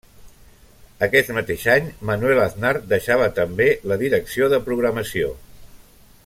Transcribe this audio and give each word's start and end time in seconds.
Aquest 1.07 1.29
mateix 1.37 1.65
any, 1.73 1.91
Manuel 2.11 2.41
Aznar 2.45 2.73
deixava 2.95 3.29
també 3.41 3.69
la 3.93 3.99
direcció 4.05 4.49
de 4.55 4.63
programació. 4.71 5.31